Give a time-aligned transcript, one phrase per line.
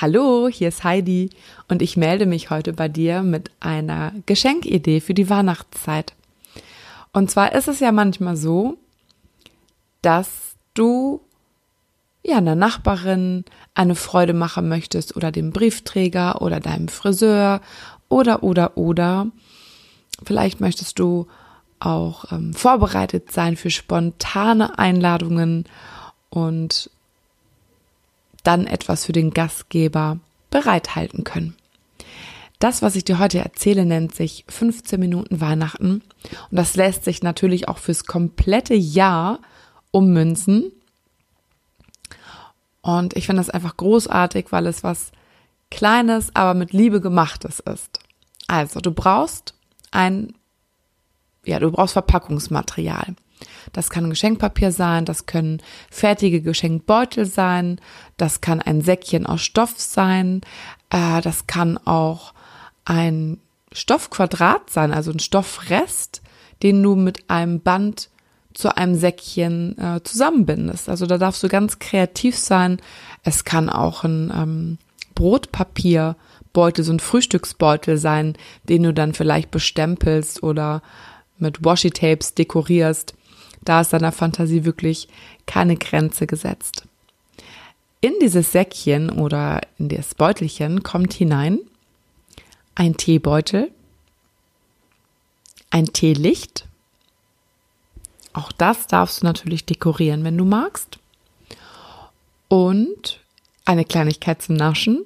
[0.00, 1.28] Hallo, hier ist Heidi
[1.68, 6.14] und ich melde mich heute bei dir mit einer Geschenkidee für die Weihnachtszeit.
[7.12, 8.78] Und zwar ist es ja manchmal so,
[10.00, 11.20] dass du
[12.22, 13.44] ja einer Nachbarin
[13.74, 17.60] eine Freude machen möchtest oder dem Briefträger oder deinem Friseur
[18.08, 19.26] oder oder oder
[20.24, 21.26] vielleicht möchtest du
[21.78, 25.66] auch ähm, vorbereitet sein für spontane Einladungen
[26.30, 26.88] und
[28.42, 30.18] dann etwas für den Gastgeber
[30.50, 31.56] bereithalten können.
[32.58, 36.02] Das, was ich dir heute erzähle, nennt sich 15 Minuten Weihnachten
[36.50, 39.40] und das lässt sich natürlich auch fürs komplette Jahr
[39.90, 40.70] ummünzen.
[42.82, 45.12] Und ich finde das einfach großartig, weil es was
[45.70, 48.00] Kleines, aber mit Liebe gemachtes ist.
[48.48, 49.54] Also, du brauchst
[49.92, 50.34] ein,
[51.44, 53.14] ja, du brauchst Verpackungsmaterial.
[53.72, 57.80] Das kann Geschenkpapier sein, das können fertige Geschenkbeutel sein,
[58.16, 60.40] das kann ein Säckchen aus Stoff sein,
[60.90, 62.34] äh, das kann auch
[62.84, 63.38] ein
[63.72, 66.22] Stoffquadrat sein, also ein Stoffrest,
[66.62, 68.10] den du mit einem Band
[68.52, 70.88] zu einem Säckchen äh, zusammenbindest.
[70.88, 72.80] Also da darfst du ganz kreativ sein.
[73.22, 74.78] Es kann auch ein ähm,
[75.14, 80.82] Brotpapierbeutel, so ein Frühstücksbeutel sein, den du dann vielleicht bestempelst oder
[81.38, 83.14] mit Washi-Tapes dekorierst.
[83.62, 85.08] Da ist deiner Fantasie wirklich
[85.46, 86.84] keine Grenze gesetzt.
[88.00, 91.58] In dieses Säckchen oder in das Beutelchen kommt hinein
[92.74, 93.70] ein Teebeutel,
[95.68, 96.66] ein Teelicht.
[98.32, 100.98] Auch das darfst du natürlich dekorieren, wenn du magst.
[102.48, 103.20] Und
[103.66, 105.04] eine Kleinigkeit zum Naschen.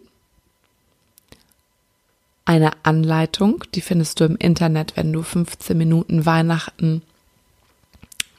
[2.44, 7.02] Eine Anleitung, die findest du im Internet, wenn du 15 Minuten Weihnachten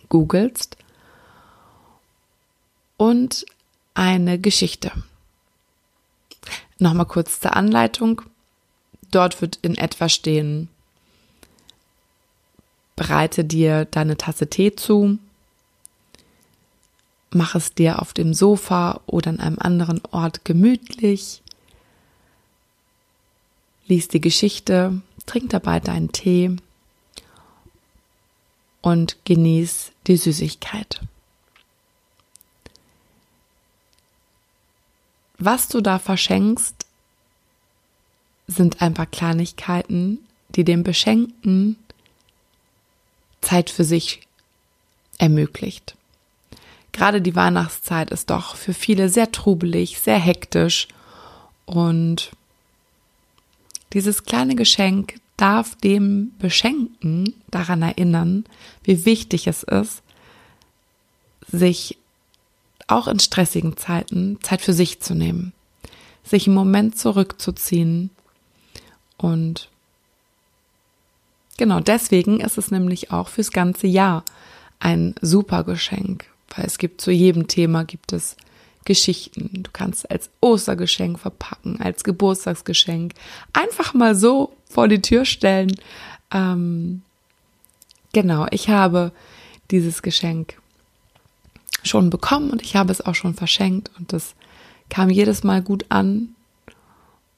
[0.10, 0.78] googelst
[2.98, 3.46] und
[3.94, 4.92] eine Geschichte.
[6.78, 8.22] Nochmal kurz zur Anleitung.
[9.12, 10.68] Dort wird in etwa stehen,
[12.96, 15.18] bereite dir deine Tasse Tee zu,
[17.32, 21.42] mach es dir auf dem Sofa oder an einem anderen Ort gemütlich,
[23.88, 26.58] lies die Geschichte, trink dabei deinen Tee
[28.86, 31.02] und genieß die Süßigkeit.
[35.40, 36.86] Was du da verschenkst,
[38.46, 40.20] sind ein paar Kleinigkeiten,
[40.50, 41.78] die dem Beschenkten
[43.42, 44.22] Zeit für sich
[45.18, 45.96] ermöglicht.
[46.92, 50.88] Gerade die Weihnachtszeit ist doch für viele sehr trubelig, sehr hektisch
[51.66, 52.34] und
[53.94, 58.46] dieses kleine Geschenk darf dem Beschenken daran erinnern,
[58.84, 60.02] wie wichtig es ist,
[61.48, 61.98] sich
[62.88, 65.54] auch in stressigen Zeiten Zeit für sich zu nehmen,
[66.24, 68.10] sich einen Moment zurückzuziehen
[69.18, 69.70] und
[71.58, 74.24] genau deswegen ist es nämlich auch fürs ganze Jahr
[74.80, 76.26] ein super Geschenk,
[76.56, 78.36] weil es gibt zu jedem Thema gibt es
[78.86, 79.64] Geschichten.
[79.64, 83.14] Du kannst als Ostergeschenk verpacken, als Geburtstagsgeschenk.
[83.52, 85.74] Einfach mal so vor die Tür stellen.
[86.32, 87.02] Ähm,
[88.12, 89.14] genau, ich habe
[89.72, 90.60] dieses Geschenk
[91.82, 94.36] schon bekommen und ich habe es auch schon verschenkt und das
[94.90, 96.36] kam jedes Mal gut an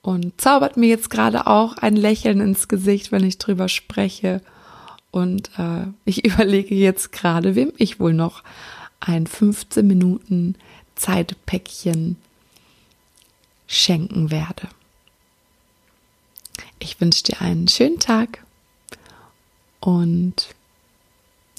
[0.02, 4.42] und zaubert mir jetzt gerade auch ein Lächeln ins Gesicht, wenn ich drüber spreche.
[5.12, 8.44] Und äh, ich überlege jetzt gerade, wem ich wohl noch
[9.00, 10.56] ein 15 Minuten
[10.96, 12.16] Zeitpäckchen
[13.68, 14.70] schenken werde.
[16.88, 18.46] Ich wünsche dir einen schönen Tag
[19.82, 20.56] und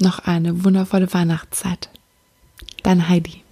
[0.00, 1.90] noch eine wundervolle Weihnachtszeit.
[2.82, 3.42] Dein Heidi.